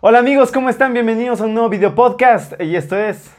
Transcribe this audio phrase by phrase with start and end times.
[0.00, 0.92] Hola amigos, ¿cómo están?
[0.92, 3.37] Bienvenidos a un nuevo video podcast y esto es...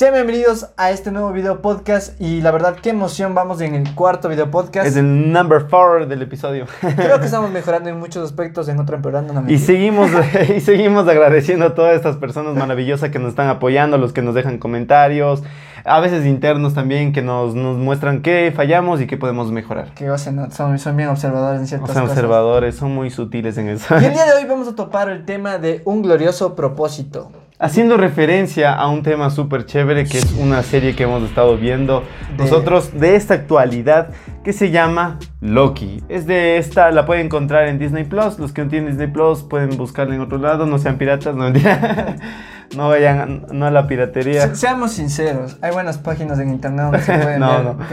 [0.00, 3.94] Sean bienvenidos a este nuevo video podcast y la verdad qué emoción vamos en el
[3.94, 4.86] cuarto video podcast.
[4.86, 6.64] Es el number 4 del episodio.
[6.96, 9.34] Creo que estamos mejorando en muchos aspectos, en otro empeorando.
[9.34, 10.10] No y seguimos
[10.56, 14.34] y seguimos agradeciendo a todas estas personas maravillosas que nos están apoyando, los que nos
[14.34, 15.42] dejan comentarios,
[15.84, 19.92] a veces internos también que nos, nos muestran qué fallamos y qué podemos mejorar.
[19.92, 24.00] Que son, son bien observadores en ciertas son observadores, son muy sutiles en eso.
[24.00, 27.30] Y el día de hoy vamos a topar el tema de un glorioso propósito
[27.60, 32.02] haciendo referencia a un tema súper chévere que es una serie que hemos estado viendo
[32.38, 34.08] nosotros de esta actualidad
[34.42, 36.02] que se llama Loki.
[36.08, 38.38] Es de esta, la pueden encontrar en Disney Plus.
[38.38, 41.52] Los que no tienen Disney Plus pueden buscarla en otro lado, no sean piratas, no
[42.76, 44.54] No vayan no a la piratería.
[44.54, 47.84] seamos sinceros, hay buenas páginas en internet donde se pueden no, No, no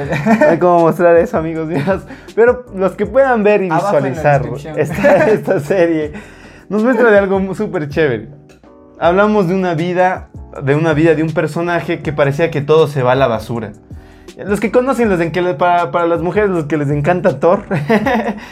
[0.47, 2.03] hay como mostrar eso, amigos míos.
[2.35, 4.43] Pero los que puedan ver y visualizar
[4.77, 6.13] esta, esta serie,
[6.69, 8.36] nos muestra de algo súper chévere
[8.99, 10.29] hablamos de una vida,
[10.61, 13.71] de una vida de un personaje que parecía que todo se va a la basura.
[14.45, 17.63] Los que conocen, los en que para, para, las mujeres, los que les encanta Thor.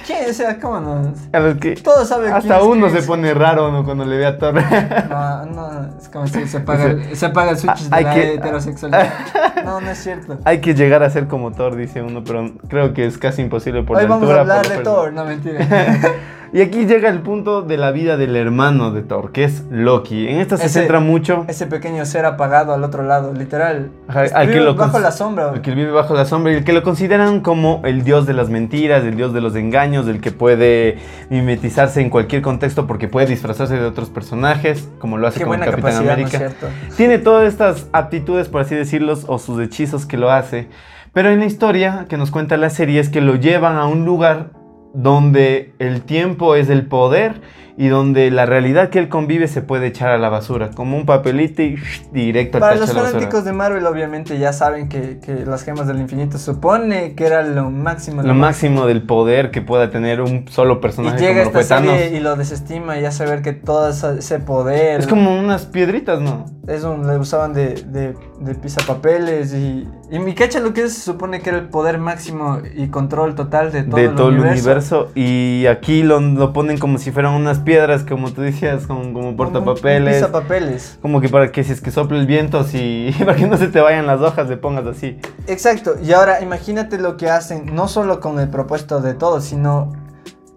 [0.07, 0.27] ¿Quién?
[0.27, 1.13] O sea, ¿cómo no?
[1.31, 3.85] A los que Todos saben Hasta uno se pone raro ¿no?
[3.85, 4.55] cuando le ve a Thor.
[4.55, 9.13] No, no, es como si se apaga, el, se apaga el switch de la heterosexualidad.
[9.65, 10.37] No, no es cierto.
[10.43, 13.81] Hay que llegar a ser como Thor, dice uno, pero creo que es casi imposible
[13.81, 15.67] por Hoy la vamos a hablar de Thor, no mentira.
[16.55, 20.29] Y aquí llega el punto de la vida del hermano de Thor, que es Loki.
[20.29, 21.43] En esta se centra mucho.
[21.49, 23.91] Ese pequeño ser apagado al otro lado, literal.
[24.07, 25.51] al que lo bajo la sombra.
[25.53, 28.31] El que vive bajo la sombra y el que lo consideran como el dios de
[28.31, 30.97] las mentiras, el dios de los engaños, el que puede
[31.29, 35.97] mimetizarse en cualquier contexto porque puede disfrazarse de otros personajes, como lo hace con Capitán
[35.97, 36.53] América.
[36.95, 40.69] Tiene todas estas aptitudes, por así decirlo, o sus hechizos que lo hace.
[41.11, 44.05] Pero en la historia que nos cuenta la serie es que lo llevan a un
[44.05, 44.51] lugar
[44.95, 47.41] donde el tiempo es el poder
[47.77, 51.05] y donde la realidad que él convive se puede echar a la basura, como un
[51.05, 51.77] papelito y
[52.11, 56.37] directo al Para los fanáticos de Marvel obviamente ya saben que, las gemas del infinito
[56.37, 58.21] supone que era lo máximo.
[58.21, 61.17] Lo, máximo del poder que pueda tener un solo personaje.
[61.17, 65.01] Y llega como esta serie y lo desestima y ya saber que todo ese poder...
[65.01, 66.45] Es como unas piedritas, ¿no?
[66.67, 69.87] Es un, le usaban de, de, de pisapapeles y...
[70.11, 73.33] Y mi cacha lo que es, se supone que era el poder máximo y control
[73.35, 75.09] total de todo, de todo el universo.
[75.15, 79.35] Y aquí lo, lo ponen como si fueran unas piedras, como tú decías, como, como
[79.35, 80.21] portapapeles.
[80.21, 80.99] Como papeles.
[81.01, 83.67] Como que para que si es que sople el viento, si, para que no se
[83.67, 85.17] te vayan las hojas, le pongas así.
[85.47, 85.95] Exacto.
[86.03, 89.91] Y ahora imagínate lo que hacen, no solo con el propósito de todo, sino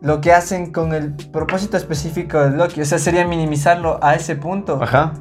[0.00, 2.80] lo que hacen con el propósito específico de Loki.
[2.82, 4.78] O sea, sería minimizarlo a ese punto.
[4.82, 5.14] Ajá.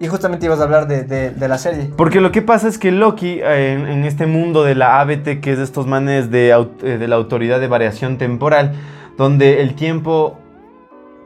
[0.00, 1.90] Y justamente ibas a hablar de, de, la serie.
[1.96, 5.52] Porque lo que pasa es que Loki, eh, en, este mundo de la ABT, que
[5.52, 6.50] es de estos manes de,
[6.82, 8.72] eh, de la autoridad de variación temporal,
[9.16, 10.38] donde el tiempo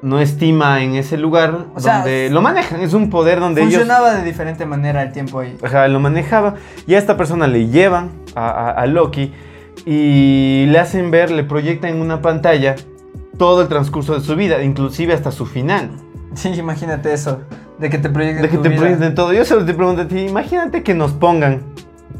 [0.02, 2.80] no estima en ese lugar donde lo manejan.
[2.80, 5.56] Es un poder donde funcionaba de diferente manera el tiempo ahí.
[5.62, 6.54] Ajá, lo manejaba.
[6.86, 9.32] Y a esta persona le llevan a, Loki
[9.84, 12.76] y le hacen ver, le proyectan en una pantalla
[13.38, 15.90] todo el transcurso de su vida, inclusive hasta su final.
[16.34, 17.40] Sí, imagínate eso.
[17.78, 19.32] De que te proyecten De que te proyecten todo.
[19.32, 21.62] Yo solo te pregunto a ti, imagínate que nos pongan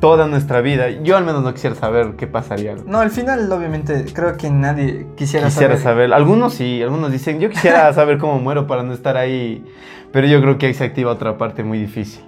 [0.00, 0.90] toda nuestra vida.
[0.90, 2.74] Yo al menos no quisiera saber qué pasaría.
[2.86, 6.12] No, al final obviamente creo que nadie quisiera, quisiera saber.
[6.12, 9.64] Algunos sí, algunos dicen, yo quisiera saber cómo muero para no estar ahí,
[10.12, 12.25] pero yo creo que ahí se activa otra parte muy difícil.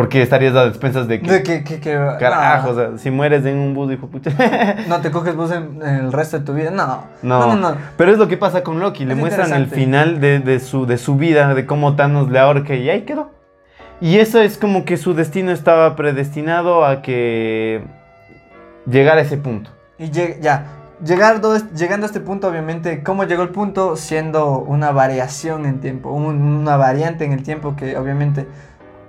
[0.00, 1.30] Porque estarías a despensas de que.
[1.30, 1.78] De que, que,
[2.18, 4.30] Carajo, o sea, si mueres en un bus, hijo pucha.
[4.88, 7.04] no te coges bus en, el resto de tu vida, no.
[7.20, 7.76] No, no, no.
[7.98, 9.04] Pero es lo que pasa con Loki.
[9.04, 12.74] Le muestran el final de, de, su, de su vida, de cómo Thanos le ahorca
[12.74, 13.30] y ahí quedó.
[14.00, 17.84] Y eso es como que su destino estaba predestinado a que
[18.86, 19.70] llegara a ese punto.
[19.98, 20.64] Y ya,
[21.04, 21.42] llegar,
[21.74, 23.96] llegando a este punto, obviamente, ¿cómo llegó el punto?
[23.96, 28.46] Siendo una variación en tiempo, una variante en el tiempo que obviamente...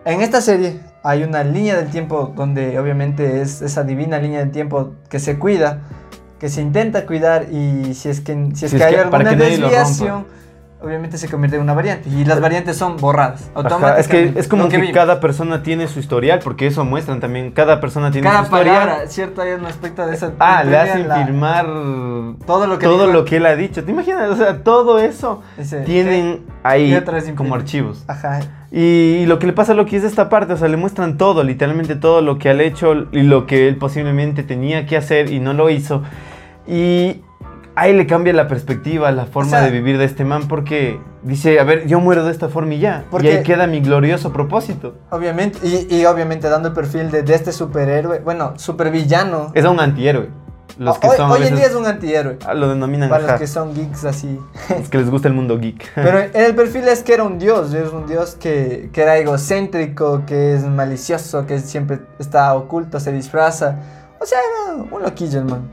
[0.05, 4.51] En esta serie hay una línea del tiempo donde obviamente es esa divina línea del
[4.51, 5.81] tiempo que se cuida,
[6.39, 10.25] que se intenta cuidar y si es que, si es que hay alguna desviación
[10.81, 12.09] obviamente se convierte en una variante.
[12.09, 13.49] Y las variantes son borradas.
[13.53, 14.01] Automáticamente.
[14.01, 17.51] es que es como que, cada persona tiene su historial, porque eso muestran también.
[17.51, 18.77] Cada persona tiene su historial.
[18.79, 20.33] Palabra, cierto, hay un aspecto de eso.
[20.39, 21.65] Ah, le hacen firmar
[22.45, 23.83] todo lo que todo lo que él ha dicho.
[23.83, 24.29] ¿Te imaginas?
[24.29, 25.41] O sea, todo eso
[25.85, 26.99] tienen ahí
[27.35, 28.03] como archivos.
[28.07, 28.39] Ajá.
[28.71, 31.43] Y, lo que le pasa a Loki es esta parte, o sea, le muestran todo,
[31.43, 35.39] literalmente todo lo que ha hecho y lo que él posiblemente tenía que hacer y
[35.39, 36.03] no lo hizo.
[36.65, 37.21] Y
[37.75, 41.65] ahí le cambia la perspectiva, la forma de vivir de este man, porque dice, a
[41.65, 43.03] ver, yo muero de esta forma y ya.
[43.11, 44.95] Porque y ahí queda mi glorioso propósito.
[45.09, 45.59] Obviamente,
[45.89, 49.51] y, obviamente dando el perfil de, de este superhéroe, bueno, supervillano.
[49.53, 50.40] Es un antihéroe.
[50.81, 52.39] Los que hoy, son hoy en día es un antihéroe.
[52.43, 54.39] Ah, lo denominan Para los que son geeks así.
[54.81, 55.91] Es que les gusta el mundo geek.
[55.93, 57.71] Pero el perfil es que era un dios.
[57.75, 63.11] Es un dios que, que era egocéntrico, que es malicioso, que siempre está oculto, se
[63.11, 63.75] disfraza.
[64.19, 65.69] O sea, era un loquillo, hermano.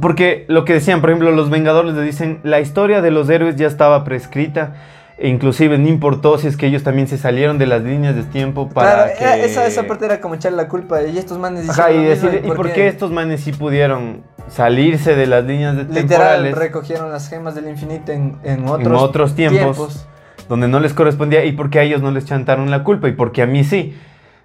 [0.00, 3.54] Porque lo que decían, por ejemplo, los Vengadores le dicen, la historia de los héroes
[3.54, 4.74] ya estaba prescrita.
[5.20, 8.22] E inclusive no importó si es que ellos también se salieron de las líneas de
[8.22, 11.92] tiempo para claro, esa, esa parte era como echarle la culpa y estos manes Ajá,
[11.92, 12.88] y decir, ¿y por, qué?
[12.88, 16.54] estos manes sí pudieron salirse de las líneas de Literal, temporales?
[16.56, 20.06] recogieron las gemas del infinito en, en, otros, en otros tiempos,
[20.48, 23.12] donde no les correspondía y por qué a ellos no les chantaron la culpa y
[23.12, 23.96] por qué a mí sí.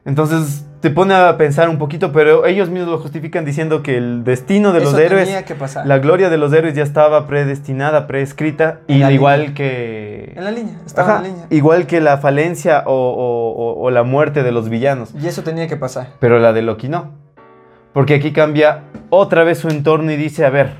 [0.06, 4.24] Entonces te pone a pensar un poquito, pero ellos mismos lo justifican diciendo que el
[4.24, 5.27] destino de los héroes,
[5.83, 10.33] la gloria de los héroes ya estaba predestinada, preescrita, y igual que...
[10.36, 11.47] En la línea, estaba en la línea.
[11.50, 15.12] Igual que la falencia o, la muerte de los villanos.
[15.19, 16.09] Y eso tenía que pasar.
[16.19, 17.25] Pero la de Loki no.
[17.95, 20.74] Porque aquí cambia otra vez su entorno y dice, a ver,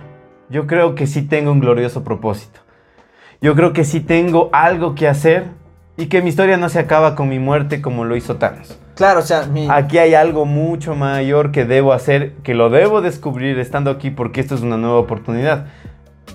[0.50, 2.60] yo creo que sí tengo un glorioso propósito.
[3.40, 5.46] Yo creo que sí tengo algo que hacer
[5.96, 8.78] y que mi historia no se acaba con mi muerte como lo hizo Thanos.
[8.96, 13.60] Claro, o sea, aquí hay algo mucho mayor que debo hacer, que lo debo descubrir
[13.60, 15.68] estando aquí porque esto es una nueva oportunidad.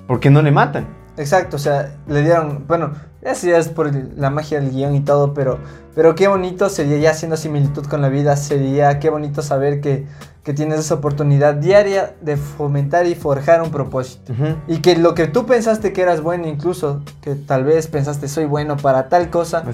[0.06, 0.86] Porque no le matan.
[1.18, 5.34] Exacto, o sea, le dieron, bueno, ya es por la magia del guion y todo,
[5.34, 5.58] pero,
[5.94, 10.06] pero qué bonito sería, ya haciendo similitud con la vida, sería qué bonito saber que,
[10.44, 14.32] que tienes esa oportunidad diaria de fomentar y forjar un propósito.
[14.66, 18.46] Y que lo que tú pensaste que eras bueno, incluso, que tal vez pensaste soy
[18.46, 19.64] bueno para tal cosa,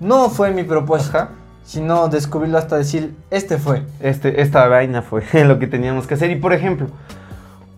[0.00, 1.28] no fue mi propósito
[1.64, 3.82] sino descubrirlo hasta decir, este fue.
[4.00, 6.30] Este, esta vaina fue lo que teníamos que hacer.
[6.30, 6.88] Y por ejemplo,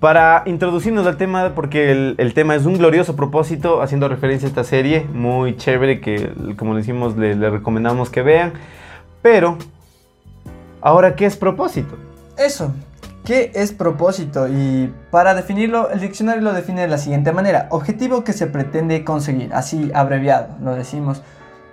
[0.00, 4.64] para introducirnos al tema, porque el, tema es un glorioso propósito, haciendo referencia a esta
[4.64, 8.52] serie, muy chévere, que como decimos, le, le recomendamos que vean.
[9.22, 9.56] Pero,
[10.80, 11.96] ahora, ¿qué es propósito?
[12.36, 12.72] Eso,
[13.26, 14.46] ¿Qué es propósito?
[14.46, 17.66] Y para definirlo, el diccionario lo define de la siguiente manera.
[17.70, 21.22] Objetivo que se pretende conseguir, así abreviado, lo decimos.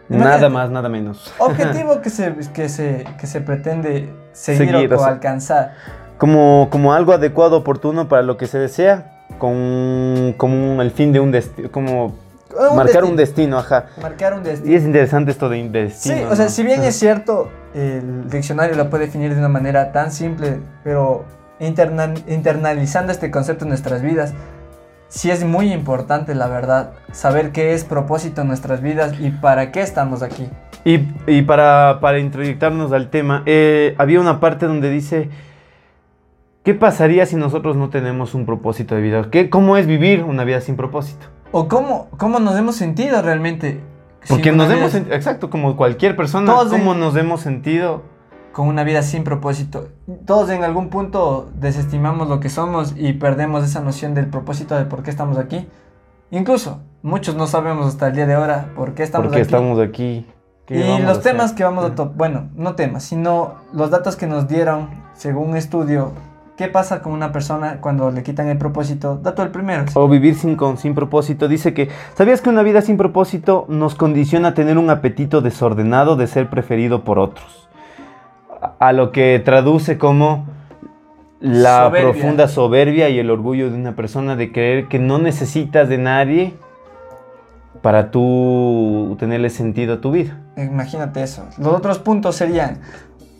[0.09, 1.31] Nada más, nada menos.
[1.37, 5.75] Objetivo que se, que se, que se pretende seguir, o, alcanzar.
[6.17, 11.19] Como, como algo adecuado, oportuno para lo que se desea, con, como el fin de
[11.19, 12.15] un destino, como
[12.75, 13.85] marcar un destino, ajá.
[14.01, 14.73] Marcar un destino.
[14.73, 16.15] Y es interesante esto de destino.
[16.15, 19.91] Sí, o sea, si bien es cierto, el diccionario lo puede definir de una manera
[19.91, 21.25] tan simple, pero
[21.59, 24.33] internalizando este concepto en nuestras vidas,
[25.07, 29.71] sí es muy importante, la verdad, saber qué es propósito en nuestras vidas y para
[29.71, 30.49] qué estamos aquí.
[30.85, 35.29] Y, para, para introyectarnos al tema, eh, había una parte donde dice,
[36.63, 39.29] ¿qué pasaría si nosotros no tenemos un propósito de vida?
[39.31, 41.27] ¿Qué, ¿Cómo es vivir una vida sin propósito?
[41.51, 43.79] ¿O cómo, cómo nos hemos sentido realmente?
[44.27, 48.03] Porque nos hemos, exacto, como cualquier persona, ¿cómo nos hemos sentido
[48.53, 49.89] con una vida sin propósito.
[50.25, 54.85] Todos en algún punto desestimamos lo que somos y perdemos esa noción del propósito de
[54.85, 55.67] por qué estamos aquí.
[56.31, 59.47] Incluso muchos no sabemos hasta el día de ahora por qué estamos ¿Por qué aquí.
[59.47, 60.25] estamos aquí?
[60.69, 64.47] Y los temas que vamos a tocar, bueno, no temas, sino los datos que nos
[64.47, 66.13] dieron según un estudio.
[66.57, 69.19] ¿Qué pasa con una persona cuando le quitan el propósito?
[69.21, 69.85] Dato el primero.
[69.95, 71.47] O vivir sin, con, sin propósito.
[71.47, 76.15] Dice que, ¿sabías que una vida sin propósito nos condiciona a tener un apetito desordenado
[76.15, 77.63] de ser preferido por otros?
[78.79, 80.45] a lo que traduce como
[81.39, 85.97] la profunda soberbia y el orgullo de una persona de creer que no necesitas de
[85.97, 86.53] nadie
[87.81, 90.39] para tú tenerle sentido a tu vida.
[90.55, 91.45] Imagínate eso.
[91.57, 92.79] Los otros puntos serían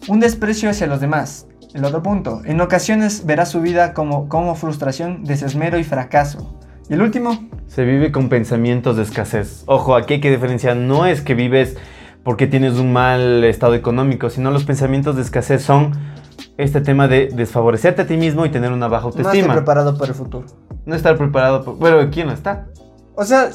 [0.10, 1.48] un desprecio hacia los demás.
[1.74, 6.60] El otro punto, en ocasiones verás su vida como, como frustración, desesmero y fracaso.
[6.88, 9.64] Y el último, se vive con pensamientos de escasez.
[9.66, 11.76] Ojo, aquí hay que diferenciar, no es que vives
[12.24, 15.94] porque tienes un mal estado económico, sino los pensamientos de escasez son
[16.58, 19.34] este tema de desfavorecerte a ti mismo y tener una baja autoestima.
[19.34, 20.46] No estar preparado para el futuro.
[20.86, 21.78] No estar preparado, para...
[21.80, 22.68] pero ¿quién no está?
[23.16, 23.50] O sea,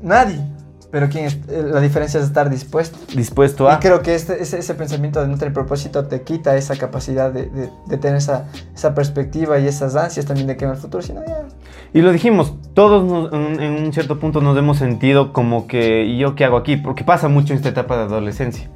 [0.00, 0.40] nadie.
[0.92, 2.98] Pero ¿quién eh, la diferencia es estar dispuesto.
[3.16, 3.76] Dispuesto a.
[3.76, 7.48] Y creo que este, ese, pensamiento de no tener propósito te quita esa capacidad de,
[7.96, 8.44] tener esa,
[8.74, 11.46] esa, perspectiva y esas ansias también de que en el futuro, si no, ya.
[11.94, 16.34] Y lo dijimos, todos en, un cierto punto nos hemos sentido como que, ¿y yo
[16.34, 16.76] qué hago aquí?
[16.76, 18.68] Porque pasa mucho en esta etapa de adolescencia.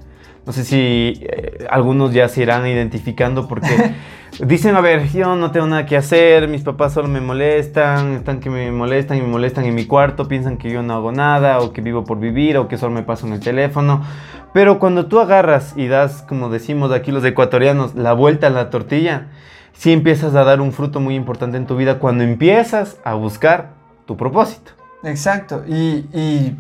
[0.47, 3.95] No sé si eh, algunos ya se irán identificando porque
[4.47, 8.39] dicen, a ver, yo no tengo nada que hacer, mis papás solo me molestan, están
[8.39, 11.59] que me molestan y me molestan en mi cuarto, piensan que yo no hago nada
[11.59, 14.05] o que vivo por vivir o que solo me paso en el teléfono.
[14.53, 18.71] Pero cuando tú agarras y das, como decimos aquí los ecuatorianos, la vuelta a la
[18.71, 19.27] tortilla,
[19.73, 23.71] sí empiezas a dar un fruto muy importante en tu vida cuando empiezas a buscar
[24.07, 24.71] tu propósito.
[25.03, 26.57] Exacto, y, y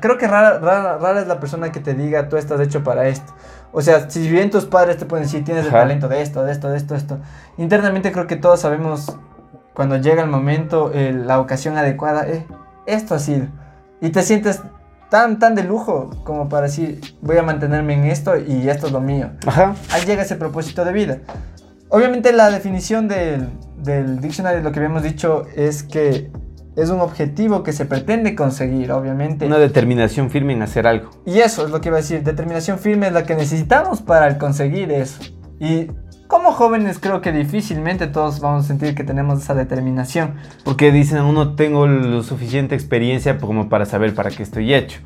[0.00, 3.32] creo que rara, rara, es la persona que te diga, tú estás hecho para esto.
[3.72, 6.52] O sea, si bien tus padres te pueden decir, tienes el talento de esto, de
[6.52, 7.18] esto, de esto, de esto.
[7.58, 9.16] Internamente creo que todos sabemos
[9.74, 12.46] cuando llega el momento, la ocasión adecuada, eh,
[12.86, 13.46] esto ha sido.
[14.00, 14.62] Y te sientes
[15.10, 18.92] tan, tan de lujo como para decir, voy a mantenerme en esto y esto es
[18.92, 19.30] lo mío.
[19.46, 19.74] Ajá.
[19.92, 21.18] Ahí llega ese propósito de vida.
[21.88, 26.30] Obviamente la definición del, del diccionario, lo que habíamos dicho, es que
[26.76, 29.46] es un objetivo que se pretende conseguir, obviamente.
[29.46, 31.10] Una determinación firme en hacer algo.
[31.24, 34.36] Y eso es lo que iba a decir, determinación firme es la que necesitamos para
[34.36, 35.22] conseguir eso.
[35.58, 35.86] Y
[36.28, 40.34] como jóvenes creo que difícilmente todos vamos a sentir que tenemos esa determinación.
[40.64, 45.00] Porque dicen, uno tengo lo suficiente experiencia como para saber para qué estoy hecho.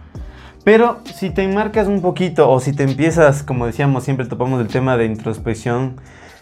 [0.64, 4.68] Pero si te enmarcas un poquito o si te empiezas, como decíamos, siempre topamos el
[4.68, 6.00] tema de introspección,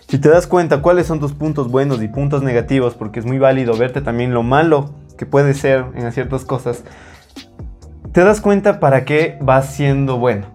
[0.08, 3.38] si te das cuenta cuáles son tus puntos buenos y puntos negativos, porque es muy
[3.38, 6.84] válido verte también lo malo que puede ser en ciertas cosas,
[8.12, 10.46] te das cuenta para qué vas siendo bueno.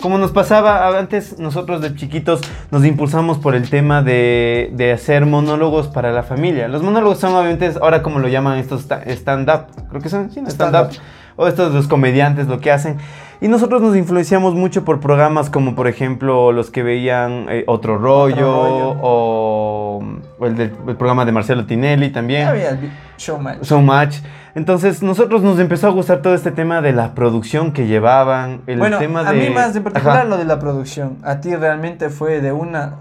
[0.00, 5.26] Como nos pasaba antes, nosotros de chiquitos nos impulsamos por el tema de, de hacer
[5.26, 6.68] monólogos para la familia.
[6.68, 10.90] Los monólogos son obviamente, ahora como lo llaman estos stand-up, creo que son stand-up,
[11.34, 12.98] o estos los comediantes lo que hacen.
[13.40, 17.96] Y nosotros nos influenciamos mucho por programas como por ejemplo los que veían eh, Otro,
[17.96, 20.02] rollo, o,
[20.40, 22.48] el, del, programa de Marcelo Tinelli también.
[22.48, 22.78] Había
[23.16, 23.62] Showmatch.
[23.62, 24.16] Showmatch.
[24.54, 28.78] Entonces, nosotros nos empezó a gustar todo este tema de la producción que llevaban, el
[28.78, 29.28] bueno, tema de...
[29.28, 31.18] a mí más en particular lo de la producción.
[31.22, 32.96] A ti realmente fue de una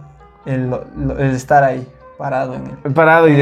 [0.45, 0.71] el,
[1.33, 3.33] estar ahí, parado en el, parado y,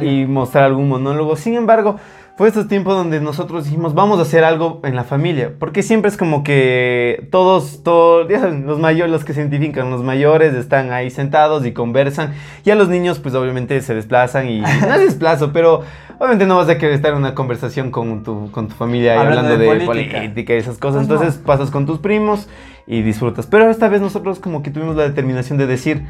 [0.00, 1.36] y, mostrar algún monólogo.
[1.36, 1.96] Sin embargo,
[2.38, 5.54] fue estos tiempos donde nosotros dijimos, vamos a hacer algo en la familia.
[5.58, 8.30] Porque siempre es como que todos, todos,
[8.64, 12.34] los mayores, los que se identifican, los mayores están ahí sentados y conversan.
[12.64, 15.82] Y a los niños, pues obviamente se desplazan y no es desplazo, pero
[16.20, 19.58] obviamente no vas a querer estar en una conversación con tu, con tu familia hablando,
[19.58, 20.54] de, política.
[20.54, 21.08] y esas cosas.
[21.08, 22.48] Pues Entonces pasas con tus primos
[22.86, 23.48] y disfrutas.
[23.48, 26.06] Pero esta vez nosotros como que tuvimos la determinación de decir...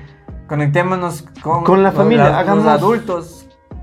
[0.47, 3.38] Conectémonos con, con la familia, hagamos adultos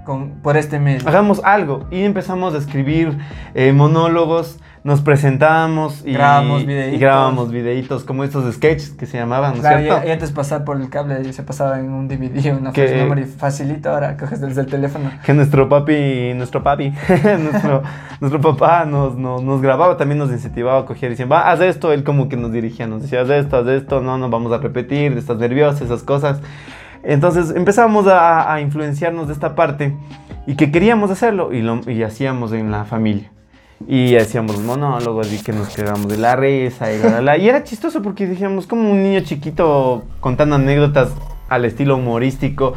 [0.05, 1.05] con, por este mes.
[1.05, 1.85] Hagamos algo.
[1.91, 3.17] Y empezamos a escribir
[3.53, 6.93] eh, monólogos nos presentábamos y grabamos videitos.
[6.93, 10.91] Y grabábamos videitos como estos sketches que se llamaban, claro, Y, antes pasar por el
[10.91, 15.09] cable se pasaba en un DVD, una que, memory facilito, ahora coges desde el teléfono.
[15.25, 16.93] Que nuestro papi, nuestro papi,
[17.39, 17.81] nuestro,
[18.19, 21.91] nuestro papá nos, nos, grababa, también nos incentivaba a coger y decía, va, haz esto,
[21.91, 24.59] él como que nos dirigía, nos decía, haz esto, haz esto, no, no, vamos a
[24.59, 26.41] repetir, estás nervioso, esas cosas.
[27.05, 29.95] Entonces empezamos a, a influenciarnos de esta parte
[30.47, 33.31] y que queríamos hacerlo y, lo, y hacíamos en la familia.
[33.88, 37.63] Y hacíamos monólogos y que nos quedamos de la risa y la, la, Y era
[37.63, 41.09] chistoso porque decíamos como un niño chiquito contando anécdotas
[41.50, 42.74] al estilo humorístico.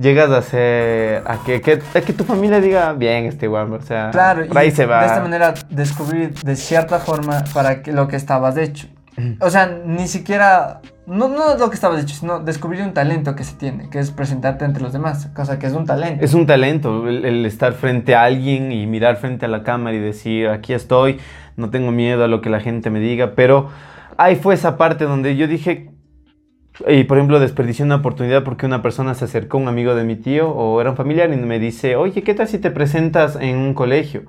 [0.00, 1.22] Llegas a hacer.
[1.26, 4.10] a que, que, que tu familia diga bien este weón, o sea.
[4.10, 5.00] Claro, y se va.
[5.00, 8.86] de esta manera descubrir de cierta forma para que lo que estabas hecho.
[9.40, 13.42] O sea, ni siquiera no, no lo que estabas dicho, sino descubrir un talento que
[13.42, 16.22] se tiene, que es presentarte entre los demás, cosa que es un talento.
[16.22, 20.00] Es un talento, el, estar frente a alguien y mirar frente a la cámara y
[20.00, 21.18] decir, aquí estoy,
[21.56, 23.70] no tengo miedo a lo que la gente me diga, pero
[24.18, 25.90] ahí fue esa parte donde yo dije,
[26.86, 30.16] y por ejemplo, desperdicié una oportunidad porque una persona se acercó, un amigo de mi
[30.16, 33.56] tío o era un familiar y me dice, oye, ¿qué tal si te presentas en
[33.56, 34.24] un colegio?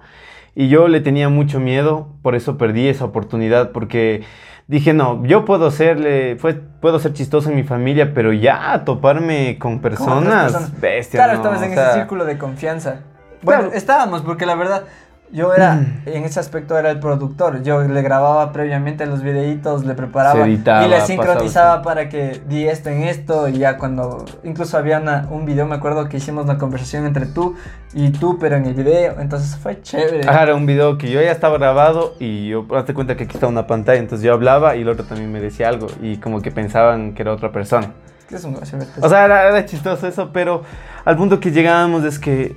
[0.56, 4.24] Y yo le tenía mucho miedo, por eso perdí esa oportunidad, porque
[4.70, 9.58] dije, no, yo puedo serle, fue, puedo ser chistoso en mi familia, pero ya toparme
[9.58, 11.18] con personas, bestia.
[11.18, 13.00] Claro, estabas en ese círculo de confianza.
[13.42, 14.84] Bueno, estábamos, porque la verdad,
[15.32, 16.02] yo era, mm.
[16.08, 17.62] en ese aspecto era el productor.
[17.62, 22.90] Yo le grababa previamente los videitos, le preparaba y le sincronizaba para que di esto
[22.90, 23.48] en esto.
[23.48, 27.56] Y ya cuando, incluso había un video, me acuerdo que hicimos una conversación entre tú
[27.94, 29.20] y tú, pero en el video.
[29.20, 30.22] Entonces fue chévere.
[30.22, 33.48] Era un video que yo ya estaba grabado y yo, hazte cuenta que aquí está
[33.48, 34.00] una pantalla.
[34.00, 35.88] Entonces yo hablaba y el otro también me decía algo.
[36.02, 37.94] Y como que pensaban que era otra persona.
[38.32, 40.62] Es un o sea, era, era chistoso eso, pero
[41.04, 42.56] al punto que llegábamos es que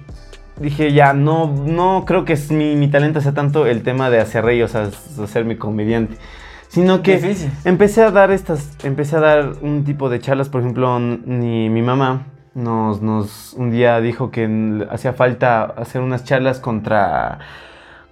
[0.63, 4.21] dije, ya, no, no creo que es mi, mi, talento sea tanto el tema de
[4.21, 4.89] hacer reír, o sea,
[5.23, 6.17] hacerme comediante.
[6.69, 10.99] Sino que empecé a dar estas, empecé a dar un tipo de charlas, por ejemplo,
[10.99, 17.39] ni mi mamá nos, nos un día dijo que hacía falta hacer unas charlas contra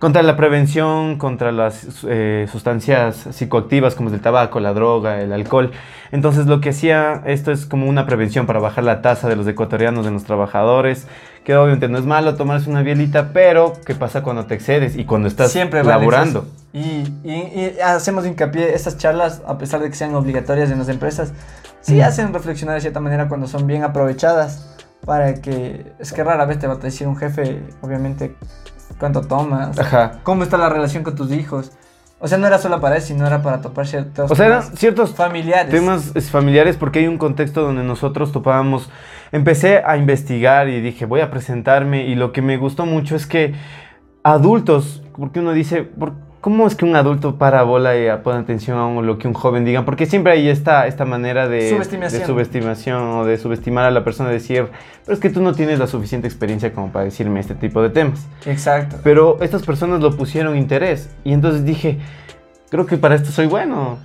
[0.01, 5.73] contra la prevención, contra las eh, sustancias psicoactivas como el tabaco, la droga, el alcohol.
[6.11, 9.47] Entonces lo que hacía esto es como una prevención para bajar la tasa de los
[9.47, 11.07] ecuatorianos, de los trabajadores,
[11.45, 15.05] que obviamente no es malo tomarse una bielita, pero ¿qué pasa cuando te excedes y
[15.05, 16.47] cuando estás Siempre laburando?
[16.73, 21.35] Y, y, hacemos hincapié, estas charlas, a pesar de que sean obligatorias en las empresas,
[21.83, 26.47] sí hacen reflexionar de cierta manera cuando son bien aprovechadas para que, es que rara
[26.47, 28.35] vez te va a decir un jefe, obviamente,
[29.01, 30.21] cuánto tomas, Ajá.
[30.23, 31.73] cómo está la relación con tus hijos.
[32.23, 34.77] O sea, no era solo para él, sino era para topar ciertos o sea, eran
[34.77, 35.71] ciertos familiares.
[35.71, 38.91] Temas familiares porque hay un contexto donde nosotros topábamos.
[39.33, 43.27] Empecé a investigar y dije, voy a presentarme y lo que me gustó mucho es
[43.27, 43.55] que
[44.23, 45.89] adultos, porque uno dice,
[46.41, 49.65] ¿cómo es que un adulto para bola y pone atención a lo que un joven
[49.65, 49.85] diga?
[49.85, 52.21] Porque siempre hay esta, esta manera de subestimación.
[52.21, 54.67] de subestimación o de subestimar a la persona, decir,
[55.05, 57.91] pero es que tú no tienes la suficiente experiencia como para decirme este tipo de
[57.91, 58.27] temas.
[58.47, 58.97] Exacto.
[59.03, 61.99] Pero estas personas lo pusieron interés y entonces dije,
[62.71, 63.99] creo que para esto soy bueno.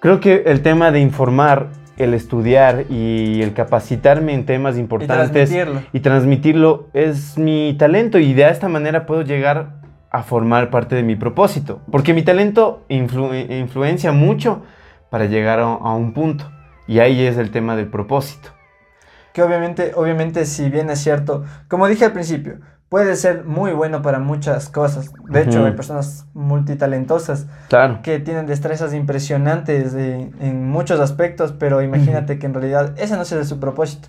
[0.00, 5.52] Creo que el tema de informar el estudiar y el capacitarme en temas importantes
[5.92, 6.88] y transmitirlo.
[6.92, 9.81] es mi talento y de esta manera puedo llegar
[10.12, 14.62] a formar parte de mi propósito, porque mi talento influencia mucho
[15.10, 16.50] para llegar a, a, un punto
[16.86, 18.50] y ahí es el tema del propósito.
[19.32, 22.58] Que obviamente, obviamente si bien es cierto, como dije al principio,
[22.92, 25.10] puede ser muy bueno para muchas cosas.
[25.30, 27.46] De hecho, hay personas multitalentosas
[28.02, 33.48] que tienen destrezas impresionantes en muchos aspectos, pero imagínate que en realidad ese no es
[33.48, 34.08] su propósito.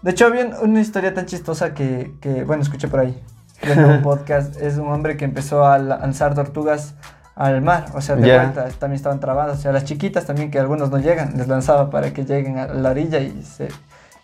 [0.00, 3.22] De hecho, había una historia tan chistosa que, que bueno, escuché por ahí,
[3.70, 6.94] un podcast, es un hombre que empezó a lanzar tortugas
[7.34, 10.58] al mar, o sea, de vuelta, también estaban trabadas, o sea, las chiquitas también, que
[10.58, 13.68] algunos no llegan, les lanzaba para que lleguen a la orilla y se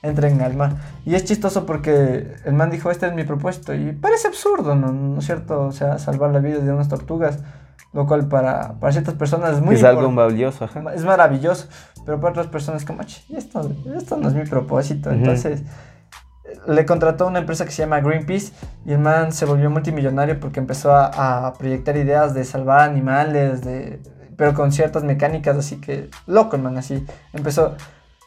[0.03, 0.73] entren al mar.
[1.05, 3.75] Y es chistoso porque el man dijo, este es mi propósito.
[3.75, 4.93] Y parece absurdo, ¿no?
[4.93, 5.63] ¿No es cierto?
[5.63, 7.39] O sea, salvar la vida de unas tortugas,
[7.93, 9.75] lo cual para, para ciertas personas es muy...
[9.75, 11.67] Es algo valioso, Es maravilloso,
[12.05, 15.11] pero para otras personas como, esto, esto no es mi propósito.
[15.11, 15.63] Entonces,
[16.67, 18.53] le contrató una empresa que se llama Greenpeace
[18.85, 23.63] y el man se volvió multimillonario porque empezó a, a proyectar ideas de salvar animales,
[23.63, 24.01] de,
[24.37, 27.05] pero con ciertas mecánicas, así que loco el man, así.
[27.33, 27.75] Empezó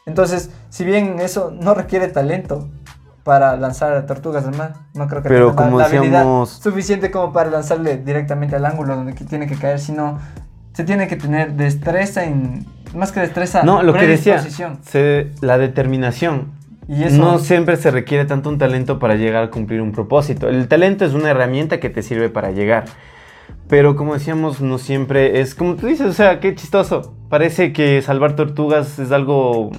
[0.06, 2.68] entonces, si bien eso no requiere talento
[3.24, 7.50] para lanzar tortugas al mar, no creo que Pero tenga la habilidad suficiente como para
[7.50, 10.18] lanzarle directamente al ángulo donde tiene que caer, sino
[10.72, 14.42] se tiene que tener destreza en más que destreza, no, lo que decía,
[15.40, 16.61] la determinación.
[16.88, 20.48] Y eso, no siempre se requiere tanto un talento para llegar a cumplir un propósito.
[20.48, 22.84] El talento es una herramienta que te sirve para llegar.
[23.68, 27.14] Pero como decíamos, no siempre es como tú dices, o sea, qué chistoso.
[27.28, 29.70] Parece que salvar tortugas es algo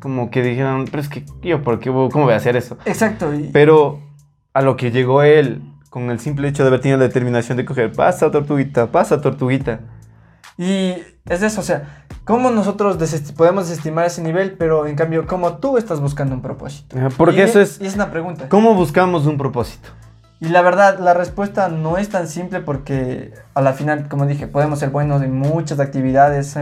[0.00, 2.78] como que dijeron, pero es que yo, ¿por qué, ¿cómo voy a hacer eso?
[2.84, 3.32] Exacto.
[3.52, 4.00] Pero
[4.54, 7.64] a lo que llegó él, con el simple hecho de haber tenido la determinación de
[7.64, 9.80] coger, pasa tortuguita, pasa tortuguita.
[10.56, 10.94] Y
[11.28, 12.98] es eso, o sea, ¿cómo nosotros
[13.36, 16.96] podemos desestimar ese nivel, pero en cambio, ¿cómo tú estás buscando un propósito?
[17.16, 17.80] Porque eso es...
[17.80, 18.48] Y es una pregunta.
[18.50, 19.88] ¿Cómo buscamos un propósito?
[20.40, 24.48] Y la verdad, la respuesta no es tan simple porque a la final, como dije,
[24.48, 26.54] podemos ser buenos en muchas actividades,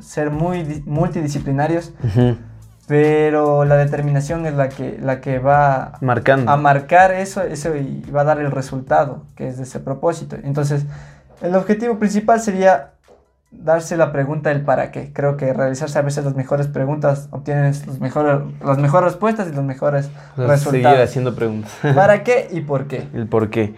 [0.00, 1.92] ser, muy multidisciplinarios,
[2.86, 6.50] pero la determinación es la que, la que va Marcando.
[6.50, 10.36] a marcar eso, eso y va a dar el resultado, que es de ese propósito.
[10.42, 10.86] Entonces,
[11.42, 12.92] el objetivo principal sería
[13.62, 15.10] darse la pregunta del para qué.
[15.12, 19.54] Creo que realizarse a veces las mejores preguntas obtienes los mejores, las mejores respuestas y
[19.54, 20.70] los mejores resultados.
[20.70, 21.72] Seguir haciendo preguntas.
[21.94, 23.08] ¿Para qué y por qué?
[23.14, 23.74] El por qué.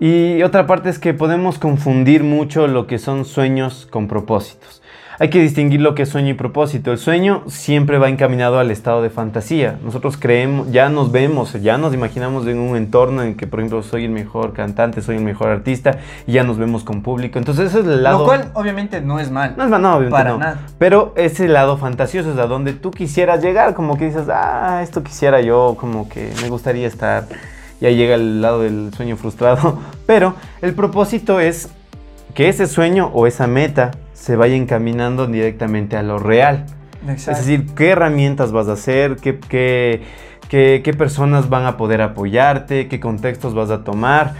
[0.00, 4.82] Y otra parte es que podemos confundir mucho lo que son sueños con propósitos.
[5.20, 6.90] Hay que distinguir lo que es sueño y propósito.
[6.90, 9.78] El sueño siempre va encaminado al estado de fantasía.
[9.84, 13.82] Nosotros creemos, ya nos vemos, ya nos imaginamos en un entorno en que, por ejemplo,
[13.84, 17.38] soy el mejor cantante, soy el mejor artista, y ya nos vemos con público.
[17.38, 18.20] Entonces, ese es el lado.
[18.20, 19.54] Lo cual, obviamente, no es mal.
[19.56, 20.10] No es mal, no, obviamente.
[20.10, 20.66] Para nada.
[20.78, 25.04] Pero ese lado fantasioso es a donde tú quisieras llegar, como que dices, ah, esto
[25.04, 27.26] quisiera yo, como que me gustaría estar.
[27.80, 29.78] Y ahí llega el lado del sueño frustrado.
[30.06, 31.68] Pero el propósito es
[32.34, 33.92] que ese sueño o esa meta
[34.24, 36.64] se vaya encaminando directamente a lo real.
[37.06, 40.02] Es decir, qué herramientas vas a hacer, qué, qué,
[40.48, 44.32] qué, personas van a poder apoyarte, qué contextos vas a tomar.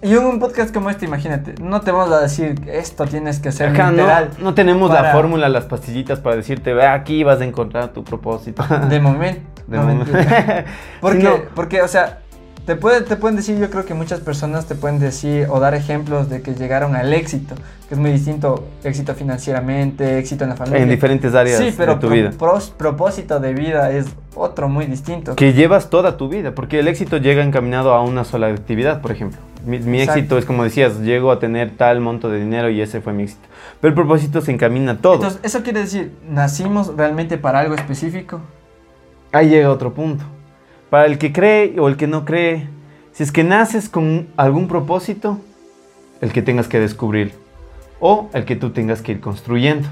[0.00, 3.50] Y en un podcast como este, imagínate, no te vamos a decir esto tienes que
[3.50, 4.30] hacer literal.
[4.38, 8.64] No, tenemos la fórmula, las pastillitas para decirte, ve aquí vas a encontrar tu propósito.
[8.88, 9.42] De momento.
[9.66, 10.10] De momento.
[11.02, 12.20] porque, porque, o sea,
[12.68, 15.72] te, puede, te pueden decir, yo creo que muchas personas te pueden decir o dar
[15.72, 17.54] ejemplos de que llegaron al éxito,
[17.88, 20.82] que es muy distinto, éxito financieramente, éxito en la familia.
[20.82, 22.30] En diferentes áreas de tu vida.
[22.76, 24.04] propósito de vida es
[24.34, 25.34] otro muy distinto.
[25.34, 29.12] Que llevas toda tu vida, porque el éxito llega encaminado a una sola actividad, por
[29.12, 29.38] ejemplo.
[29.64, 33.14] Mi, éxito es como decías, llego a tener tal monto de dinero y ese fue
[33.14, 33.48] mi éxito.
[33.80, 35.14] Pero el propósito se encamina a todo.
[35.14, 38.42] Entonces, ¿eso quiere decir, nacimos realmente para algo específico?
[39.32, 40.24] Ahí llega otro punto.
[40.90, 42.68] Para el que cree o el que no cree,
[43.12, 45.38] si es que naces con algún propósito,
[46.20, 47.34] el que tengas que descubrir
[48.00, 49.88] o el que tú tengas que ir construyendo.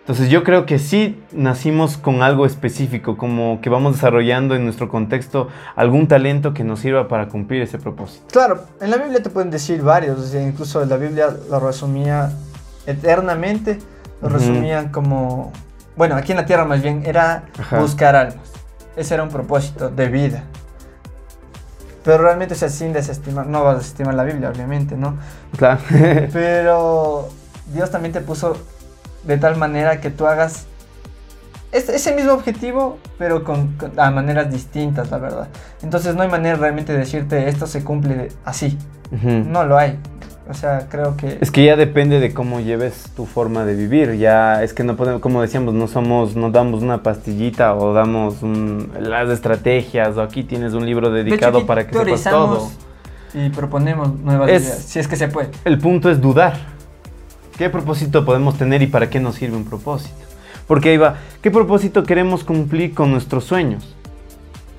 [0.00, 4.88] Entonces yo creo que sí nacimos con algo específico, como que vamos desarrollando en nuestro
[4.88, 8.26] contexto algún talento que nos sirva para cumplir ese propósito.
[8.30, 12.30] Claro, en la Biblia te pueden decir varios, incluso la Biblia lo resumía
[12.86, 13.78] eternamente,
[14.22, 15.52] lo resumían como,
[15.96, 17.46] bueno, aquí en la tierra más bien era
[17.80, 18.52] buscar almas.
[18.96, 20.44] Ese era un propósito de vida.
[22.04, 25.16] Pero realmente, o sea, sin desestimar, no vas a desestimar la Biblia, obviamente, ¿no?
[25.56, 25.80] Claro.
[26.32, 27.28] Pero
[27.72, 28.56] Dios también te puso
[29.24, 30.66] de tal manera que tú hagas
[31.72, 35.48] ese mismo objetivo, pero con, a maneras distintas, la verdad.
[35.82, 38.78] Entonces no hay manera realmente de decirte esto se cumple así.
[39.10, 39.98] No lo hay.
[40.48, 41.38] O sea, creo que...
[41.40, 44.14] Es que ya depende de cómo lleves tu forma de vivir.
[44.14, 48.36] Ya es que no podemos, como decíamos, no somos, no damos una pastillita o damos
[49.00, 52.70] las estrategias o aquí tienes un libro dedicado para que sepas todo.
[53.34, 55.50] Y proponemos nuevas ideas, si es que se puede.
[55.64, 56.54] El punto es dudar.
[57.58, 60.14] ¿Qué propósito podemos tener y para qué nos sirve un propósito?
[60.68, 63.96] Porque ahí va, ¿qué propósito queremos cumplir con nuestros sueños?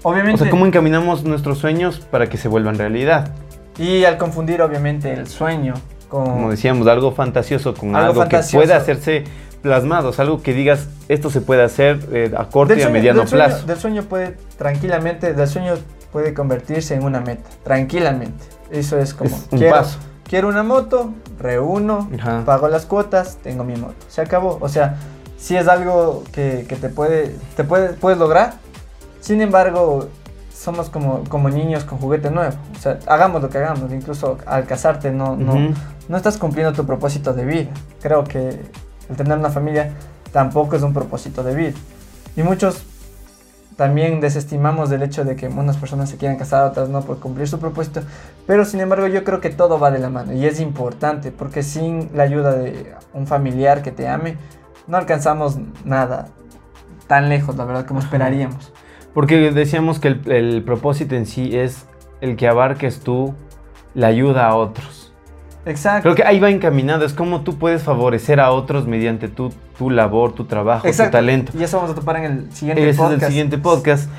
[0.03, 0.35] Obviamente.
[0.35, 3.31] O sea, ¿cómo encaminamos nuestros sueños para que se vuelvan realidad?
[3.77, 5.75] Y al confundir obviamente el sueño
[6.09, 6.25] con...
[6.25, 9.23] Como decíamos, algo fantasioso con algo, que pueda hacerse
[9.61, 13.65] plasmado, algo que digas, esto se puede hacer eh, a corto y a mediano plazo.
[13.65, 15.75] del sueño puede tranquilamente, del sueño
[16.11, 18.45] puede convertirse en una meta, tranquilamente.
[18.71, 19.35] Eso es como...
[19.51, 19.99] un paso.
[20.23, 22.09] Quiero una moto, reúno,
[22.45, 23.95] pago las cuotas, tengo mi moto.
[24.09, 24.57] Se acabó.
[24.59, 24.97] O sea,
[25.37, 28.55] si es algo que, que te puede, te puede, puedes lograr.
[29.21, 30.09] Sin embargo,
[30.57, 32.55] somos como, como niños con juguete nuevo.
[32.75, 33.91] O sea, hagamos lo que hagamos.
[33.91, 35.73] Incluso al casarte no, no,
[36.07, 37.69] no estás cumpliendo tu propósito de vida.
[38.01, 38.59] Creo que
[39.09, 39.93] el tener una familia
[40.31, 41.77] tampoco es un propósito de vida.
[42.35, 42.83] Y muchos
[43.75, 47.47] también desestimamos del hecho de que unas personas se quieran casar, otras no, por cumplir
[47.47, 48.01] su propósito.
[48.47, 51.61] Pero sin embargo yo creo que todo va de la mano y es importante porque
[51.61, 54.37] sin la ayuda de un familiar que te ame,
[54.87, 56.29] no alcanzamos nada
[57.05, 58.73] tan lejos, la verdad, como esperaríamos.
[59.17, 61.87] Porque decíamos que el, propósito en sí es
[62.21, 63.33] el que abarques tú
[63.95, 65.11] la ayuda a otros.
[65.65, 66.03] Exacto.
[66.03, 69.89] Creo que ahí va encaminado, es como tú puedes favorecer a otros mediante tu, tu
[69.89, 71.51] labor, tu trabajo, tu talento.
[71.57, 72.99] Y eso vamos a topar en el siguiente podcast.
[72.99, 74.09] Ese es el siguiente podcast.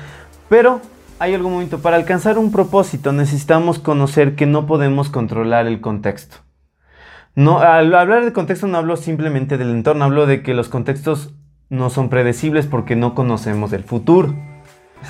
[0.49, 0.81] Pero
[1.17, 6.39] hay algún momento, para alcanzar un propósito necesitamos conocer que no podemos controlar el contexto.
[7.35, 11.33] No, al hablar de contexto no hablo simplemente del entorno, hablo de que los contextos
[11.69, 14.35] no son predecibles porque no conocemos el futuro.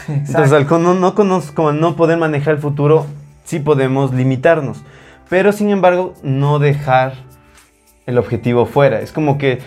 [0.08, 3.06] Entonces, al no, no, como no poder manejar el futuro,
[3.43, 4.82] sí podemos limitarnos.
[5.30, 7.13] Pero, sin embargo, no dejar
[8.06, 8.99] el objetivo fuera.
[9.02, 9.60] Es como que,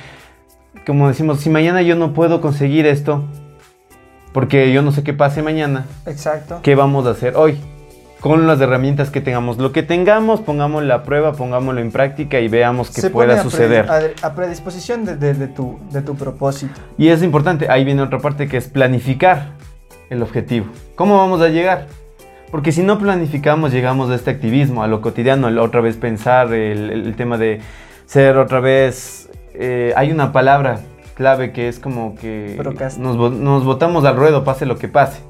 [0.87, 3.25] como decimos, si mañana yo no puedo conseguir esto,
[4.33, 5.87] porque yo no sé qué pase mañana.
[6.07, 6.61] Exacto.
[6.63, 7.59] ¿Qué vamos a hacer hoy?
[8.21, 9.59] Con las herramientas que tengamos.
[9.59, 13.89] Lo que tengamos, pongámoslo la prueba, pongámoslo en práctica y veamos qué pueda suceder.
[14.23, 16.81] A, predisposición de, tu, de tu propósito.
[16.99, 19.51] Y es importante, ahí viene otra parte que es planificar
[20.13, 20.67] el objetivo.
[20.95, 21.87] ¿Cómo vamos a llegar?
[22.51, 27.15] Porque si no planificamos, llegamos a este activismo, a lo cotidiano, otra vez pensar, el,
[27.17, 27.61] tema de
[28.07, 29.31] ser otra vez...
[29.55, 30.81] Eh, hay una palabra
[31.15, 32.59] clave que es como que
[32.99, 35.21] nos, nos botamos al ruedo, pase lo que pase.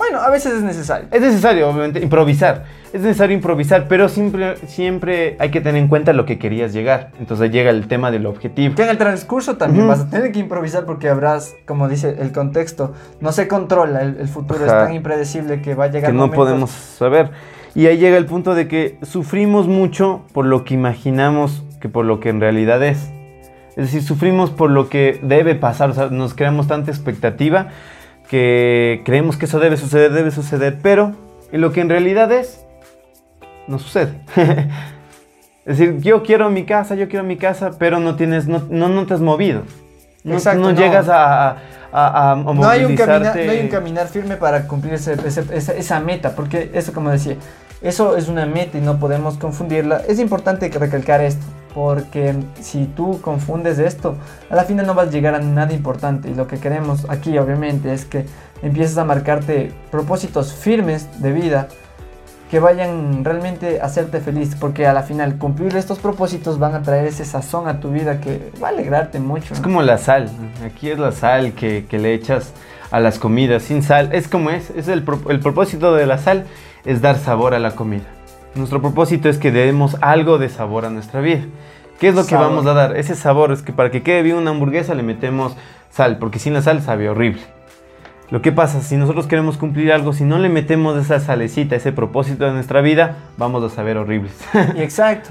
[0.00, 1.08] Bueno, a veces es necesario.
[1.10, 2.64] Es necesario, obviamente, improvisar.
[2.90, 7.10] Es necesario improvisar, pero siempre, siempre hay que tener en cuenta lo que querías llegar.
[7.20, 8.74] Entonces llega el tema del objetivo.
[8.74, 12.32] Que en el transcurso también vas a tener que improvisar porque habrás, como dice el
[12.32, 16.30] contexto, no se controla, el, futuro es tan impredecible que va a llegar Que no
[16.30, 17.30] podemos saber.
[17.74, 22.06] Y ahí llega el punto de que sufrimos mucho por lo que imaginamos que por
[22.06, 23.10] lo que en realidad es.
[23.76, 27.68] Es decir, sufrimos por lo que debe pasar, o sea, nos creamos tanta expectativa
[28.30, 31.16] que creemos que eso debe suceder, debe suceder, pero
[31.50, 32.64] en lo que en realidad es,
[33.66, 34.20] no sucede.
[35.66, 39.06] es decir, yo quiero mi casa, yo quiero mi casa, pero no tienes, no, no,
[39.06, 39.62] te has movido.
[40.22, 41.56] No, no, llegas a,
[41.90, 45.98] a, a, no, hay un caminar, no hay un caminar firme para cumplir esa, esa,
[45.98, 47.34] meta, porque eso, como decía,
[47.82, 50.02] eso es una meta y no podemos confundirla.
[50.06, 51.44] Es importante recalcar esto.
[51.74, 54.16] Porque si tú confundes esto,
[54.50, 56.30] a la final no vas a llegar a nada importante.
[56.30, 58.26] Y lo que queremos aquí, obviamente, es que
[58.62, 61.68] empieces a marcarte propósitos firmes de vida
[62.50, 64.56] que vayan realmente a hacerte feliz.
[64.58, 68.20] Porque a la final, cumplir estos propósitos van a traer ese sazón a tu vida
[68.20, 69.54] que va a alegrarte mucho.
[69.54, 70.28] Es como la sal.
[70.64, 72.52] Aquí es la sal que, le echas
[72.90, 73.62] a las comidas.
[73.62, 74.70] Sin sal, es como es.
[74.70, 76.46] es el, el propósito de la sal
[76.84, 78.19] es dar sabor a la comida.
[78.54, 81.42] Nuestro propósito es que demos algo de sabor a nuestra vida.
[82.00, 82.96] ¿Qué es lo que vamos a dar?
[82.96, 85.56] Ese sabor es que para que quede bien una hamburguesa le metemos
[85.90, 87.42] sal, porque sin la sal sabe horrible.
[88.30, 91.92] Lo que pasa, si nosotros queremos cumplir algo, si no le metemos esa salecita, ese
[91.92, 94.32] propósito de nuestra vida, vamos a saber horribles.
[94.76, 95.30] Exacto.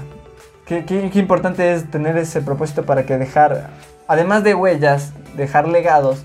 [0.66, 3.70] Qué, qué, importante es tener ese propósito para que dejar
[4.06, 6.24] además de huellas, dejar legados,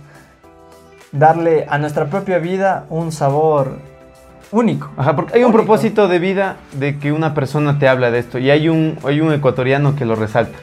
[1.11, 3.79] darle a nuestra propia vida un sabor
[4.55, 4.89] único.
[4.97, 8.39] Ajá, porque hay un propósito de vida de que una persona te habla de esto
[8.39, 10.57] y hay un, hay un ecuatoriano que lo resalta.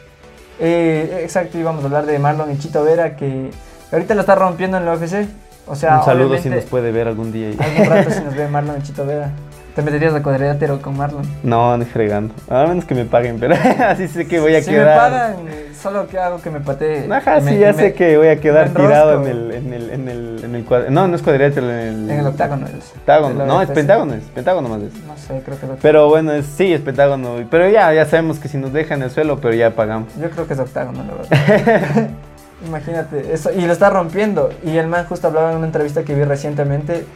[0.59, 3.51] Eh, exacto, íbamos a hablar de Marlon y Chito Vera que
[3.93, 5.29] ahorita lo está rompiendo en la UFC.
[5.67, 7.51] O sea, un saludo si nos puede ver algún día.
[7.59, 9.31] Algún rato si nos ve Marlon y Chito Vera.
[9.75, 11.25] ¿Te meterías de cuadrilátero con Marlon?
[11.43, 12.35] No, ni fregando.
[12.51, 13.55] A menos que me paguen, pero
[13.87, 14.65] así sé que voy a quedar.
[14.65, 15.37] Si me pagan,
[15.75, 17.11] solo que hago que me patee.
[17.11, 20.45] Ajá, sí, ya sé que voy a quedar tirado en el, en el, en el,
[20.45, 21.01] en el cuadrilátero.
[21.01, 22.11] No, no es cuadrilátero, en el.
[22.11, 22.91] En el octágono es.
[22.91, 23.47] Pentágono.
[23.47, 24.93] No, es pentágono, es pentágono más es.
[25.07, 27.37] No sé, creo que es Pero bueno, es, sí, es pentágono.
[27.51, 30.15] Pero ya, ya sabemos que si nos dejan en el suelo, pero ya pagamos.
[30.21, 32.11] Yo creo que es octágono, la verdad.
[32.67, 34.51] Imagínate, eso, y lo está rompiendo.
[34.63, 37.07] Y el man justo hablaba en una entrevista que vi recientemente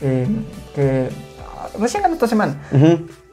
[0.00, 0.26] eh,
[0.74, 1.08] que
[1.80, 2.56] recién ganó esta semana.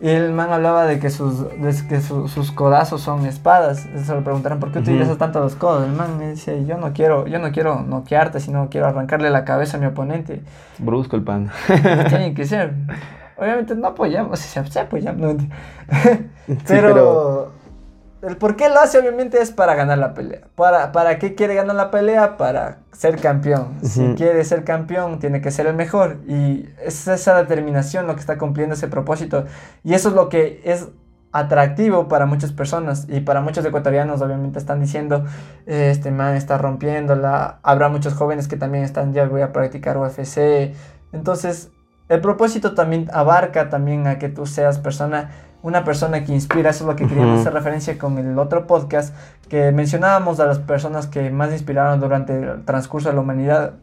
[0.01, 1.45] Y el man hablaba de que sus,
[1.87, 3.87] que sus codazos son espadas.
[4.05, 5.85] Se le preguntaron por qué utilizas tanto los codos.
[5.85, 9.45] El man me dice, yo no quiero, yo no quiero noquearte, sino quiero arrancarle la
[9.45, 10.41] cabeza a mi oponente.
[10.79, 11.51] Brusco el pan.
[11.67, 12.73] Tiene que ser.
[13.37, 15.35] Obviamente no apoyamos, se apoyamos.
[16.67, 17.51] pero
[18.23, 20.41] el por qué lo hace obviamente es para ganar la pelea.
[20.55, 22.37] ¿Para, para qué quiere ganar la pelea?
[22.37, 23.79] Para ser campeón.
[23.83, 26.19] Si quiere ser campeón, tiene que ser el mejor.
[26.25, 29.45] Y es esa determinación lo que está cumpliendo ese propósito.
[29.83, 30.87] Y eso es lo que es
[31.33, 35.25] atractivo para muchas personas y para muchos ecuatorianos obviamente están diciendo
[35.65, 40.75] este man está rompiéndola habrá muchos jóvenes que también están ya voy a practicar UFC
[41.11, 41.71] entonces
[42.07, 45.31] el propósito también abarca también a que tú seas persona
[45.63, 49.15] una persona que inspira, eso es lo que queríamos hacer referencia con el otro podcast,
[49.47, 53.73] que mencionábamos a las personas que más inspiraron durante el transcurso de la humanidad.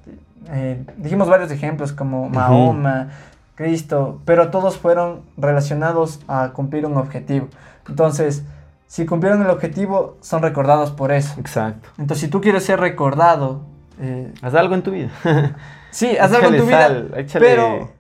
[0.52, 3.08] Eh, dijimos varios ejemplos como Mahoma,
[3.54, 7.48] Cristo, pero todos fueron relacionados a cumplir un objetivo.
[7.88, 8.44] Entonces,
[8.86, 11.40] si cumplieron el objetivo, son recordados por eso.
[11.40, 11.88] Exacto.
[11.96, 13.62] Entonces, si tú quieres ser recordado...
[13.98, 15.10] Eh, haz algo en tu vida.
[15.90, 17.06] sí, haz algo en tu vida.
[17.38, 17.90] Pero,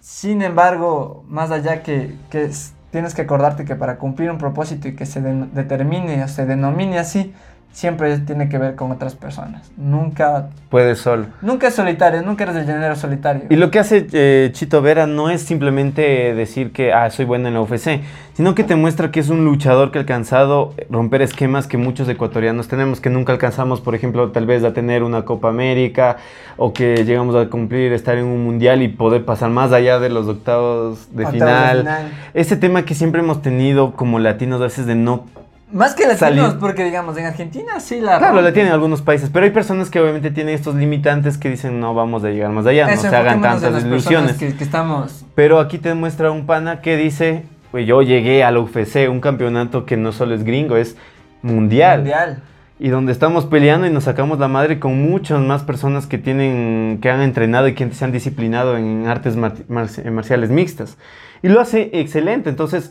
[0.00, 2.50] sin embargo, más allá que, que
[2.92, 6.98] tienes que acordarte que para cumplir un propósito y que se determine o se denomine
[6.98, 7.34] así,
[7.72, 9.70] siempre tiene que ver con otras personas.
[9.76, 10.50] Nunca...
[10.68, 11.26] Puedes solo.
[11.40, 13.44] Nunca es solitario, nunca eres el género solitario.
[13.48, 17.48] Y lo que hace eh, Chito Vera no es simplemente decir que, ah, soy bueno
[17.48, 18.00] en la UFC,
[18.34, 22.08] sino que te muestra que es un luchador que ha alcanzado romper esquemas que muchos
[22.08, 26.18] ecuatorianos tenemos, que nunca alcanzamos, por ejemplo, tal vez a tener una Copa América,
[26.56, 30.10] o que llegamos a cumplir, estar en un mundial y poder pasar más allá de
[30.10, 31.76] los octavos de, final.
[31.76, 32.10] de final.
[32.34, 35.24] Ese tema que siempre hemos tenido como latinos a veces de no
[35.72, 38.18] más que latinos, porque digamos, en Argentina sí la...
[38.18, 41.80] Claro, la tienen algunos países, pero hay personas que obviamente tienen estos limitantes que dicen
[41.80, 44.36] no vamos a llegar más allá, no se hagan tantas ilusiones.
[44.36, 45.24] Que, estamos...
[45.34, 49.86] Pero aquí te muestra un pana que dice, pues yo llegué al UFC, un campeonato
[49.86, 50.96] que no solo es gringo, es
[51.40, 52.00] mundial.
[52.00, 52.42] Mundial.
[52.78, 56.98] Y donde estamos peleando y nos sacamos la madre con muchas más personas que tienen,
[57.00, 60.98] que han entrenado y que se han disciplinado en artes marciales mixtas.
[61.42, 62.90] Y lo hace excelente, entonces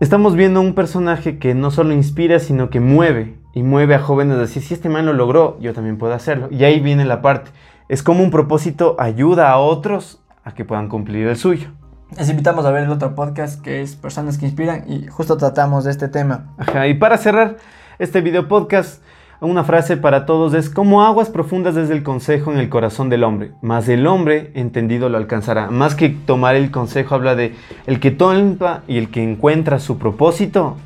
[0.00, 3.36] estamos viendo un personaje que no solo inspira, sino que mueve.
[3.54, 6.48] Y mueve a jóvenes a decir, si este man lo logró, yo también puedo hacerlo.
[6.50, 7.50] Y ahí viene la parte.
[7.88, 11.68] Es como un propósito ayuda a otros a que puedan cumplir el suyo.
[12.16, 15.84] Les invitamos a ver el otro podcast que es Personas que Inspiran y justo tratamos
[15.84, 16.54] de este tema.
[16.56, 17.56] Ajá, y para cerrar
[17.98, 19.02] este video podcast,
[19.40, 23.22] una frase para todos es como aguas profundas desde el consejo en el corazón del
[23.22, 25.70] hombre, más el hombre entendido lo alcanzará.
[25.70, 27.54] Más que tomar el consejo habla de
[27.86, 30.76] el que toma y el que encuentra su propósito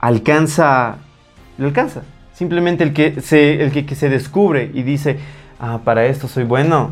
[0.00, 0.96] alcanza
[1.58, 2.02] lo alcanza.
[2.32, 5.18] Simplemente el que se el que, se descubre y dice,
[5.58, 6.90] "Ah, para esto soy bueno",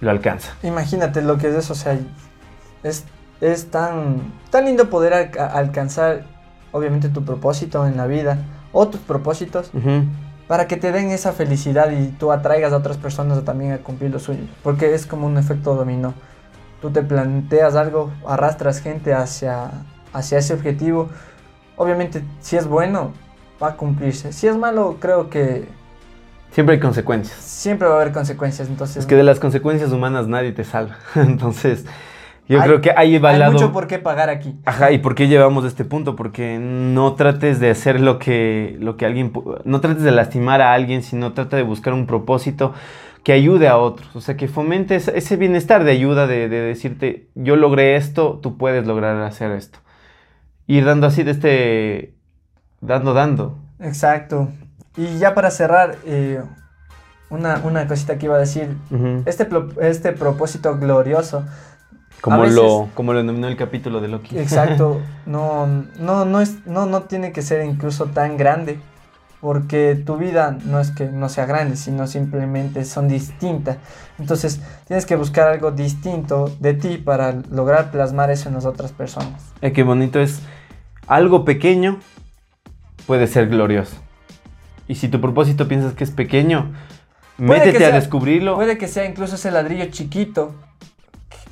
[0.00, 0.52] lo alcanza.
[0.62, 1.98] Imagínate lo que es eso, o sea,
[2.84, 3.04] es,
[3.40, 6.24] es tan tan lindo poder alcanzar
[6.70, 8.38] obviamente tu propósito en la vida
[8.72, 9.70] o tus propósitos
[10.48, 14.10] para que te den esa felicidad y tú atraigas a otras personas también a cumplir
[14.10, 14.48] los suyos.
[14.62, 16.14] Porque es como un efecto dominó.
[16.80, 19.70] Tú te planteas algo, arrastras gente hacia,
[20.12, 21.10] hacia ese objetivo.
[21.76, 23.12] Obviamente, si es bueno,
[23.62, 24.32] va a cumplirse.
[24.32, 25.68] Si es malo, creo que...
[26.52, 27.38] Siempre hay consecuencias.
[27.38, 28.98] Siempre va a haber consecuencias, entonces...
[28.98, 30.96] Es que de las consecuencias humanas nadie te salva.
[31.14, 31.84] entonces,
[32.48, 33.52] yo creo que hay evaluado.
[33.52, 34.58] Hay mucho por qué pagar aquí.
[34.64, 36.16] Ajá, ¿y por qué llevamos este punto?
[36.16, 39.32] Porque no trates de hacer lo que, lo que alguien.
[39.64, 42.72] No trates de lastimar a alguien, sino trata de buscar un propósito
[43.22, 44.16] que ayude a otros.
[44.16, 48.86] O sea, que fomente ese bienestar de ayuda, de, decirte, yo logré esto, tú puedes
[48.86, 49.80] lograr hacer esto.
[50.66, 52.14] Ir dando así de este.
[52.80, 53.58] dando, dando.
[53.78, 54.48] Exacto.
[54.96, 56.40] Y ya para cerrar, eh,
[57.28, 58.74] una, cosita que iba a decir.
[59.26, 59.46] este,
[59.82, 61.44] este propósito glorioso
[62.20, 64.38] como, lo, como lo denominó el capítulo de Loki.
[64.38, 65.00] Exacto.
[65.26, 65.66] No,
[65.98, 68.80] no, no, es, no, no tiene que ser incluso tan grande.
[69.40, 73.76] porque tu vida no es que no sea grande, sino simplemente son distintas.
[74.18, 78.92] Entonces tienes que buscar algo distinto de ti para lograr plasmar eso en las otras
[78.92, 79.52] personas.
[79.60, 80.40] Eh, qué bonito es
[81.06, 82.00] algo pequeño
[83.06, 83.96] puede ser glorioso.
[84.86, 86.72] Y si tu propósito piensas que es pequeño,
[87.36, 88.56] métete a descubrirlo.
[88.56, 90.54] Puede que sea incluso ese ladrillo chiquito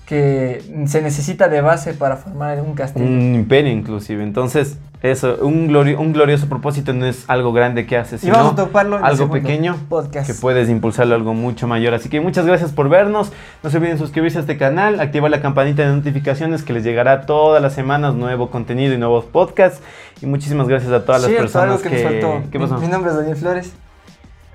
[0.07, 3.05] que se necesita de base para formar un castillo.
[3.05, 4.23] Un imperio inclusive.
[4.23, 8.57] Entonces, eso, un, un glorioso propósito no es algo grande que haces, sino
[9.03, 9.77] algo pequeño
[10.13, 11.93] que puedes impulsarlo a algo mucho mayor.
[11.93, 13.33] Así que muchas gracias por vernos.
[13.65, 17.27] No se olviden suscribirse a este canal, activar la campanita de notificaciones que les llegará
[17.27, 19.83] todas las semanas nuevo contenido y nuevos podcasts.
[20.23, 22.45] Y muchísimas gracias a todas las personas que...
[22.51, 22.79] ¿Qué pasó?
[22.79, 23.73] Mi, nombre es Daniel Flores.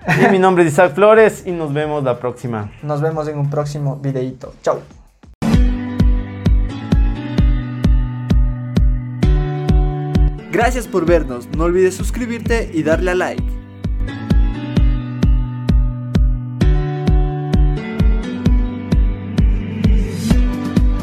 [0.08, 2.72] Y mi nombre es Isaac Flores y nos vemos la próxima.
[2.82, 4.54] Nos vemos en un próximo videito.
[4.64, 5.01] Chao.
[10.52, 13.61] Gracias por vernos, no olvides suscribirte y darle a like.